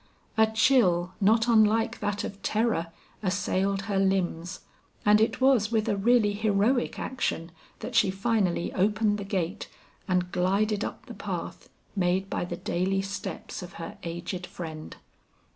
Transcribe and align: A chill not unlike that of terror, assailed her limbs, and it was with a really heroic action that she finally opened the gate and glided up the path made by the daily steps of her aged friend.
A 0.35 0.47
chill 0.47 1.13
not 1.21 1.47
unlike 1.47 1.99
that 1.99 2.23
of 2.23 2.41
terror, 2.41 2.87
assailed 3.21 3.83
her 3.83 3.99
limbs, 3.99 4.61
and 5.05 5.21
it 5.21 5.39
was 5.39 5.71
with 5.71 5.87
a 5.87 5.95
really 5.95 6.33
heroic 6.33 6.97
action 6.97 7.51
that 7.81 7.93
she 7.93 8.09
finally 8.09 8.73
opened 8.73 9.19
the 9.19 9.23
gate 9.23 9.69
and 10.07 10.31
glided 10.31 10.83
up 10.83 11.05
the 11.05 11.13
path 11.13 11.69
made 11.95 12.31
by 12.31 12.45
the 12.45 12.57
daily 12.57 13.03
steps 13.03 13.61
of 13.61 13.73
her 13.73 13.99
aged 14.01 14.47
friend. 14.47 14.95